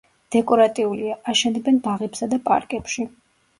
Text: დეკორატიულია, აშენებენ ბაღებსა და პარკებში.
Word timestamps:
დეკორატიულია, 0.35 1.17
აშენებენ 1.35 1.79
ბაღებსა 1.89 2.31
და 2.35 2.43
პარკებში. 2.51 3.09